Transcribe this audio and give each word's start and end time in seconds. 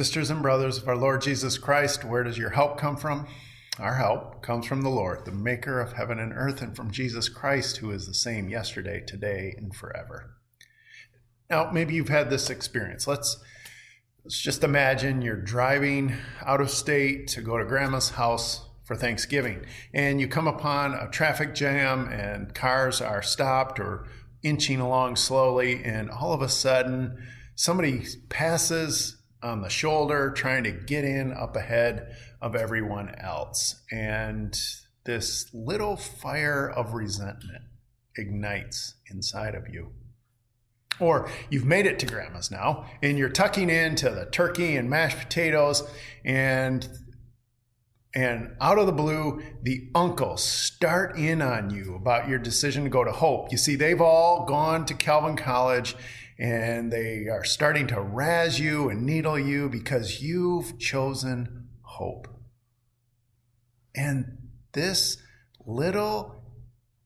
Sisters 0.00 0.30
and 0.30 0.40
brothers 0.40 0.78
of 0.78 0.88
our 0.88 0.96
Lord 0.96 1.20
Jesus 1.20 1.58
Christ, 1.58 2.06
where 2.06 2.22
does 2.24 2.38
your 2.38 2.48
help 2.48 2.78
come 2.78 2.96
from? 2.96 3.26
Our 3.78 3.96
help 3.96 4.42
comes 4.42 4.64
from 4.64 4.80
the 4.80 4.88
Lord, 4.88 5.26
the 5.26 5.30
maker 5.30 5.78
of 5.78 5.92
heaven 5.92 6.18
and 6.18 6.32
earth, 6.32 6.62
and 6.62 6.74
from 6.74 6.90
Jesus 6.90 7.28
Christ, 7.28 7.76
who 7.76 7.90
is 7.90 8.06
the 8.06 8.14
same 8.14 8.48
yesterday, 8.48 9.02
today, 9.06 9.54
and 9.58 9.76
forever. 9.76 10.36
Now, 11.50 11.70
maybe 11.70 11.92
you've 11.92 12.08
had 12.08 12.30
this 12.30 12.48
experience. 12.48 13.06
Let's, 13.06 13.44
let's 14.24 14.40
just 14.40 14.64
imagine 14.64 15.20
you're 15.20 15.36
driving 15.36 16.14
out 16.46 16.62
of 16.62 16.70
state 16.70 17.28
to 17.28 17.42
go 17.42 17.58
to 17.58 17.66
grandma's 17.66 18.08
house 18.08 18.66
for 18.84 18.96
Thanksgiving, 18.96 19.66
and 19.92 20.18
you 20.18 20.28
come 20.28 20.48
upon 20.48 20.94
a 20.94 21.10
traffic 21.10 21.54
jam, 21.54 22.08
and 22.08 22.54
cars 22.54 23.02
are 23.02 23.20
stopped 23.20 23.78
or 23.78 24.08
inching 24.42 24.80
along 24.80 25.16
slowly, 25.16 25.84
and 25.84 26.08
all 26.08 26.32
of 26.32 26.40
a 26.40 26.48
sudden, 26.48 27.18
somebody 27.54 28.06
passes 28.30 29.18
on 29.42 29.62
the 29.62 29.68
shoulder, 29.68 30.30
trying 30.30 30.64
to 30.64 30.70
get 30.70 31.04
in 31.04 31.32
up 31.32 31.56
ahead 31.56 32.14
of 32.40 32.54
everyone 32.54 33.14
else. 33.16 33.82
And 33.90 34.58
this 35.04 35.50
little 35.54 35.96
fire 35.96 36.68
of 36.68 36.94
resentment 36.94 37.62
ignites 38.16 38.94
inside 39.10 39.54
of 39.54 39.68
you. 39.68 39.92
Or 40.98 41.30
you've 41.48 41.64
made 41.64 41.86
it 41.86 41.98
to 42.00 42.06
grandma's 42.06 42.50
now 42.50 42.84
and 43.02 43.16
you're 43.16 43.30
tucking 43.30 43.70
into 43.70 44.10
the 44.10 44.26
turkey 44.26 44.76
and 44.76 44.90
mashed 44.90 45.18
potatoes 45.18 45.88
and 46.24 46.86
and 48.12 48.56
out 48.60 48.76
of 48.76 48.86
the 48.86 48.92
blue, 48.92 49.40
the 49.62 49.88
uncles 49.94 50.42
start 50.42 51.16
in 51.16 51.40
on 51.40 51.70
you 51.70 51.94
about 51.94 52.28
your 52.28 52.40
decision 52.40 52.82
to 52.82 52.90
go 52.90 53.04
to 53.04 53.12
Hope. 53.12 53.52
You 53.52 53.56
see, 53.56 53.76
they've 53.76 54.00
all 54.00 54.44
gone 54.46 54.84
to 54.86 54.94
Calvin 54.94 55.36
College 55.36 55.94
and 56.40 56.90
they 56.90 57.28
are 57.28 57.44
starting 57.44 57.86
to 57.86 58.00
razz 58.00 58.58
you 58.58 58.88
and 58.88 59.04
needle 59.04 59.38
you 59.38 59.68
because 59.68 60.22
you've 60.22 60.78
chosen 60.78 61.68
Hope. 61.82 62.28
And 63.94 64.38
this 64.72 65.18
little 65.66 66.42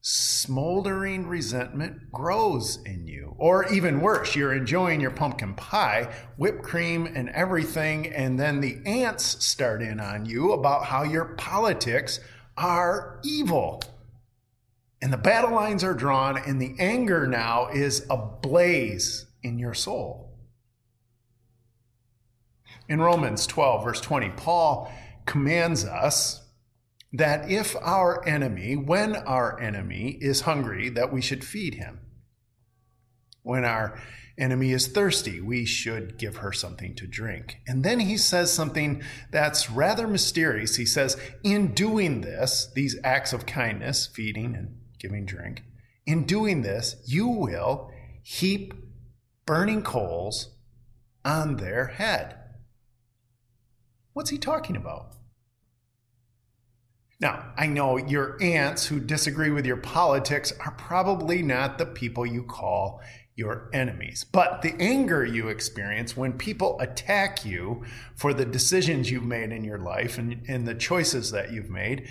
smoldering 0.00 1.26
resentment 1.26 2.12
grows 2.12 2.78
in 2.84 3.08
you. 3.08 3.34
Or 3.36 3.66
even 3.72 4.00
worse, 4.00 4.36
you're 4.36 4.54
enjoying 4.54 5.00
your 5.00 5.10
pumpkin 5.10 5.54
pie, 5.54 6.12
whipped 6.36 6.62
cream, 6.62 7.06
and 7.06 7.28
everything, 7.30 8.12
and 8.12 8.38
then 8.38 8.60
the 8.60 8.78
aunts 8.86 9.44
start 9.44 9.82
in 9.82 9.98
on 9.98 10.26
you 10.26 10.52
about 10.52 10.84
how 10.84 11.02
your 11.02 11.24
politics 11.36 12.20
are 12.56 13.18
evil. 13.24 13.82
And 15.04 15.12
the 15.12 15.18
battle 15.18 15.52
lines 15.52 15.84
are 15.84 15.92
drawn, 15.92 16.38
and 16.38 16.58
the 16.58 16.74
anger 16.78 17.26
now 17.26 17.68
is 17.68 18.06
ablaze 18.08 19.26
in 19.42 19.58
your 19.58 19.74
soul. 19.74 20.38
In 22.88 23.02
Romans 23.02 23.46
12, 23.46 23.84
verse 23.84 24.00
20, 24.00 24.30
Paul 24.30 24.90
commands 25.26 25.84
us 25.84 26.48
that 27.12 27.50
if 27.50 27.76
our 27.82 28.26
enemy, 28.26 28.76
when 28.76 29.14
our 29.14 29.60
enemy 29.60 30.16
is 30.22 30.40
hungry, 30.40 30.88
that 30.88 31.12
we 31.12 31.20
should 31.20 31.44
feed 31.44 31.74
him. 31.74 32.00
When 33.42 33.66
our 33.66 34.00
enemy 34.38 34.72
is 34.72 34.86
thirsty, 34.86 35.38
we 35.38 35.66
should 35.66 36.16
give 36.16 36.36
her 36.36 36.50
something 36.50 36.94
to 36.94 37.06
drink. 37.06 37.58
And 37.66 37.84
then 37.84 38.00
he 38.00 38.16
says 38.16 38.50
something 38.50 39.02
that's 39.30 39.68
rather 39.68 40.08
mysterious. 40.08 40.76
He 40.76 40.86
says, 40.86 41.18
In 41.42 41.74
doing 41.74 42.22
this, 42.22 42.72
these 42.74 42.98
acts 43.04 43.34
of 43.34 43.44
kindness, 43.44 44.06
feeding 44.06 44.54
and 44.54 44.78
giving 45.04 45.26
drink. 45.26 45.62
In 46.06 46.24
doing 46.24 46.62
this, 46.62 46.96
you 47.04 47.28
will 47.28 47.90
heap 48.22 48.72
burning 49.44 49.82
coals 49.82 50.56
on 51.26 51.56
their 51.56 51.88
head. 51.88 52.38
What's 54.14 54.30
he 54.30 54.38
talking 54.38 54.76
about? 54.76 55.12
Now, 57.20 57.52
I 57.56 57.66
know 57.66 57.98
your 57.98 58.42
aunts 58.42 58.86
who 58.86 58.98
disagree 58.98 59.50
with 59.50 59.66
your 59.66 59.76
politics 59.76 60.54
are 60.60 60.72
probably 60.72 61.42
not 61.42 61.76
the 61.76 61.86
people 61.86 62.24
you 62.24 62.44
call 62.44 63.02
your 63.36 63.68
enemies. 63.74 64.24
But 64.24 64.62
the 64.62 64.74
anger 64.80 65.24
you 65.24 65.48
experience 65.48 66.16
when 66.16 66.32
people 66.32 66.80
attack 66.80 67.44
you 67.44 67.84
for 68.16 68.32
the 68.32 68.46
decisions 68.46 69.10
you've 69.10 69.24
made 69.24 69.52
in 69.52 69.64
your 69.64 69.78
life 69.78 70.16
and, 70.16 70.42
and 70.48 70.66
the 70.66 70.74
choices 70.74 71.30
that 71.32 71.52
you've 71.52 71.70
made 71.70 72.08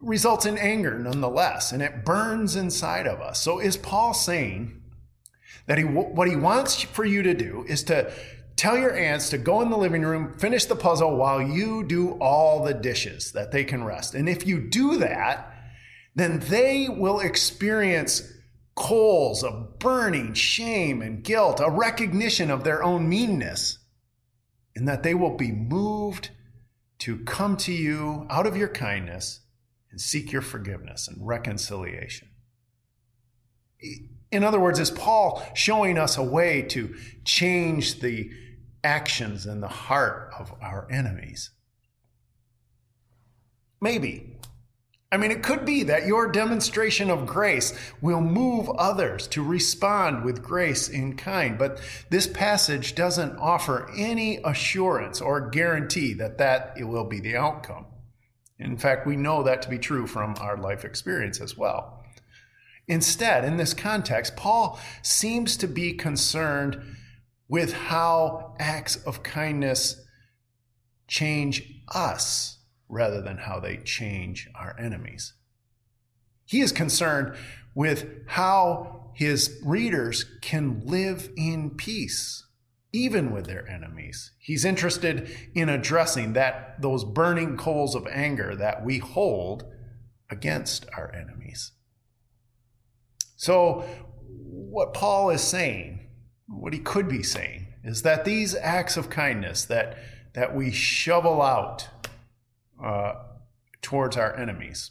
results 0.00 0.46
in 0.46 0.58
anger 0.58 0.98
nonetheless, 0.98 1.72
and 1.72 1.82
it 1.82 2.04
burns 2.04 2.56
inside 2.56 3.06
of 3.06 3.20
us. 3.20 3.40
So 3.40 3.58
is 3.58 3.76
Paul 3.76 4.14
saying 4.14 4.82
that 5.66 5.78
he, 5.78 5.84
what 5.84 6.28
he 6.28 6.36
wants 6.36 6.82
for 6.82 7.04
you 7.04 7.22
to 7.22 7.34
do 7.34 7.64
is 7.68 7.82
to 7.84 8.12
tell 8.56 8.76
your 8.76 8.96
aunts 8.96 9.30
to 9.30 9.38
go 9.38 9.60
in 9.60 9.70
the 9.70 9.76
living 9.76 10.02
room, 10.02 10.38
finish 10.38 10.64
the 10.64 10.76
puzzle 10.76 11.16
while 11.16 11.42
you 11.42 11.84
do 11.84 12.12
all 12.12 12.64
the 12.64 12.74
dishes 12.74 13.32
that 13.32 13.52
they 13.52 13.64
can 13.64 13.84
rest. 13.84 14.14
And 14.14 14.28
if 14.28 14.46
you 14.46 14.60
do 14.60 14.98
that, 14.98 15.52
then 16.14 16.38
they 16.40 16.88
will 16.88 17.20
experience 17.20 18.32
coals 18.74 19.42
of 19.42 19.78
burning 19.78 20.34
shame 20.34 21.02
and 21.02 21.22
guilt, 21.22 21.60
a 21.60 21.70
recognition 21.70 22.50
of 22.50 22.64
their 22.64 22.82
own 22.82 23.08
meanness, 23.08 23.78
and 24.74 24.86
that 24.88 25.02
they 25.02 25.14
will 25.14 25.36
be 25.36 25.52
moved 25.52 26.30
to 26.98 27.18
come 27.24 27.56
to 27.58 27.72
you 27.72 28.26
out 28.30 28.46
of 28.46 28.56
your 28.56 28.68
kindness 28.68 29.40
and 29.96 30.00
seek 30.02 30.30
your 30.30 30.42
forgiveness 30.42 31.08
and 31.08 31.26
reconciliation. 31.26 32.28
In 34.30 34.44
other 34.44 34.60
words, 34.60 34.78
is 34.78 34.90
Paul 34.90 35.42
showing 35.54 35.96
us 35.96 36.18
a 36.18 36.22
way 36.22 36.60
to 36.68 36.94
change 37.24 38.00
the 38.00 38.30
actions 38.84 39.46
and 39.46 39.62
the 39.62 39.68
heart 39.68 40.34
of 40.38 40.52
our 40.60 40.86
enemies? 40.90 41.50
Maybe. 43.80 44.36
I 45.10 45.16
mean, 45.16 45.30
it 45.30 45.42
could 45.42 45.64
be 45.64 45.84
that 45.84 46.06
your 46.06 46.30
demonstration 46.30 47.08
of 47.08 47.24
grace 47.24 47.72
will 48.02 48.20
move 48.20 48.68
others 48.68 49.26
to 49.28 49.42
respond 49.42 50.26
with 50.26 50.42
grace 50.42 50.90
in 50.90 51.16
kind, 51.16 51.56
but 51.56 51.80
this 52.10 52.26
passage 52.26 52.94
doesn't 52.94 53.38
offer 53.38 53.90
any 53.96 54.40
assurance 54.44 55.22
or 55.22 55.48
guarantee 55.48 56.12
that 56.12 56.36
that 56.36 56.74
it 56.76 56.84
will 56.84 57.04
be 57.04 57.18
the 57.18 57.34
outcome. 57.34 57.86
In 58.58 58.76
fact, 58.76 59.06
we 59.06 59.16
know 59.16 59.42
that 59.42 59.62
to 59.62 59.68
be 59.68 59.78
true 59.78 60.06
from 60.06 60.34
our 60.40 60.56
life 60.56 60.84
experience 60.84 61.40
as 61.40 61.56
well. 61.56 62.04
Instead, 62.88 63.44
in 63.44 63.56
this 63.56 63.74
context, 63.74 64.36
Paul 64.36 64.78
seems 65.02 65.56
to 65.58 65.66
be 65.66 65.92
concerned 65.92 66.80
with 67.48 67.72
how 67.72 68.54
acts 68.58 68.96
of 69.04 69.22
kindness 69.22 70.02
change 71.08 71.62
us 71.88 72.58
rather 72.88 73.20
than 73.20 73.38
how 73.38 73.60
they 73.60 73.76
change 73.78 74.48
our 74.54 74.74
enemies. 74.78 75.34
He 76.44 76.60
is 76.60 76.72
concerned 76.72 77.36
with 77.74 78.06
how 78.26 79.10
his 79.14 79.60
readers 79.64 80.24
can 80.40 80.80
live 80.84 81.30
in 81.36 81.70
peace 81.70 82.45
even 82.96 83.30
with 83.30 83.46
their 83.46 83.68
enemies. 83.68 84.32
He's 84.38 84.64
interested 84.64 85.30
in 85.54 85.68
addressing 85.68 86.32
that 86.32 86.80
those 86.80 87.04
burning 87.04 87.58
coals 87.58 87.94
of 87.94 88.06
anger 88.06 88.56
that 88.56 88.82
we 88.82 88.98
hold 88.98 89.64
against 90.30 90.86
our 90.96 91.14
enemies. 91.14 91.72
So 93.36 93.84
what 94.22 94.94
Paul 94.94 95.28
is 95.28 95.42
saying, 95.42 96.08
what 96.48 96.72
he 96.72 96.78
could 96.78 97.06
be 97.06 97.22
saying, 97.22 97.66
is 97.84 98.00
that 98.00 98.24
these 98.24 98.54
acts 98.54 98.96
of 98.96 99.10
kindness 99.10 99.66
that 99.66 99.98
that 100.34 100.54
we 100.54 100.70
shovel 100.70 101.40
out 101.40 101.88
uh, 102.82 103.12
towards 103.82 104.16
our 104.16 104.34
enemies 104.36 104.90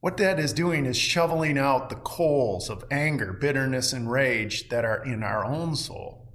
what 0.00 0.16
that 0.16 0.38
is 0.38 0.52
doing 0.52 0.86
is 0.86 0.96
shoveling 0.96 1.58
out 1.58 1.90
the 1.90 1.96
coals 1.96 2.70
of 2.70 2.84
anger, 2.90 3.32
bitterness, 3.32 3.92
and 3.92 4.10
rage 4.10 4.68
that 4.70 4.84
are 4.84 5.04
in 5.04 5.22
our 5.22 5.44
own 5.44 5.76
soul. 5.76 6.32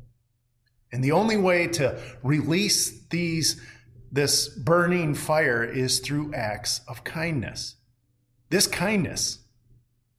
And 0.91 1.03
the 1.03 1.11
only 1.11 1.37
way 1.37 1.67
to 1.69 1.99
release 2.21 3.05
these, 3.07 3.59
this 4.11 4.47
burning 4.47 5.15
fire 5.15 5.63
is 5.63 5.99
through 5.99 6.33
acts 6.33 6.81
of 6.87 7.03
kindness. 7.03 7.75
This 8.49 8.67
kindness 8.67 9.39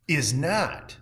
is 0.08 0.34
not 0.34 0.96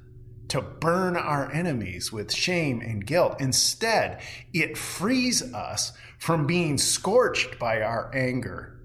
to 0.49 0.61
burn 0.61 1.17
our 1.17 1.50
enemies 1.50 2.12
with 2.12 2.31
shame 2.32 2.81
and 2.81 3.06
guilt. 3.06 3.41
Instead, 3.41 4.20
it 4.52 4.76
frees 4.76 5.43
us 5.55 5.93
from 6.19 6.46
being 6.46 6.76
scorched 6.76 7.58
by 7.58 7.81
our 7.81 8.14
anger 8.14 8.79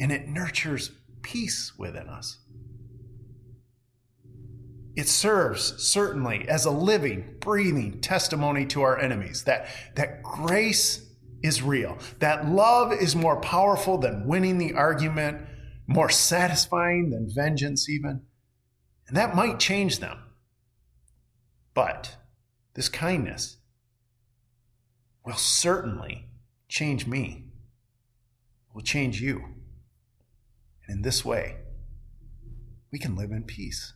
and 0.00 0.10
it 0.10 0.26
nurtures 0.26 0.90
peace 1.22 1.72
within 1.78 2.08
us. 2.08 2.38
It 4.94 5.08
serves 5.08 5.82
certainly 5.82 6.46
as 6.48 6.64
a 6.64 6.70
living, 6.70 7.36
breathing 7.40 8.00
testimony 8.00 8.66
to 8.66 8.82
our 8.82 8.98
enemies 8.98 9.44
that, 9.44 9.66
that 9.94 10.22
grace 10.22 11.08
is 11.42 11.62
real, 11.62 11.98
that 12.18 12.48
love 12.48 12.92
is 12.92 13.16
more 13.16 13.40
powerful 13.40 13.98
than 13.98 14.26
winning 14.26 14.58
the 14.58 14.74
argument, 14.74 15.46
more 15.86 16.10
satisfying 16.10 17.10
than 17.10 17.30
vengeance, 17.34 17.88
even. 17.88 18.22
And 19.08 19.16
that 19.16 19.34
might 19.34 19.58
change 19.58 19.98
them. 19.98 20.18
But 21.74 22.16
this 22.74 22.88
kindness, 22.88 23.58
will 25.24 25.34
certainly 25.34 26.28
change 26.68 27.06
me, 27.06 27.44
will 28.74 28.82
change 28.82 29.20
you. 29.20 29.44
And 30.86 30.96
in 30.96 31.02
this 31.02 31.24
way, 31.24 31.56
we 32.90 32.98
can 32.98 33.16
live 33.16 33.30
in 33.30 33.44
peace. 33.44 33.94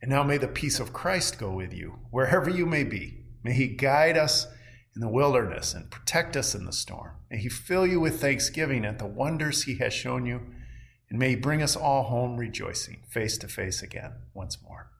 And 0.00 0.10
now 0.10 0.22
may 0.22 0.38
the 0.38 0.48
peace 0.48 0.78
of 0.80 0.92
Christ 0.92 1.38
go 1.38 1.50
with 1.50 1.72
you, 1.72 1.98
wherever 2.10 2.48
you 2.48 2.66
may 2.66 2.84
be. 2.84 3.24
May 3.42 3.52
he 3.52 3.68
guide 3.68 4.16
us 4.16 4.46
in 4.94 5.00
the 5.00 5.08
wilderness 5.08 5.74
and 5.74 5.90
protect 5.90 6.36
us 6.36 6.54
in 6.54 6.64
the 6.64 6.72
storm. 6.72 7.12
May 7.30 7.38
he 7.38 7.48
fill 7.48 7.86
you 7.86 8.00
with 8.00 8.20
thanksgiving 8.20 8.84
at 8.84 8.98
the 8.98 9.06
wonders 9.06 9.64
he 9.64 9.78
has 9.78 9.92
shown 9.92 10.26
you, 10.26 10.40
and 11.10 11.18
may 11.18 11.30
he 11.30 11.36
bring 11.36 11.62
us 11.62 11.76
all 11.76 12.04
home 12.04 12.36
rejoicing, 12.36 13.02
face 13.08 13.38
to 13.38 13.48
face 13.48 13.82
again 13.82 14.12
once 14.34 14.62
more. 14.62 14.90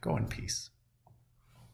Go 0.00 0.16
in 0.16 0.26
peace. 0.26 0.70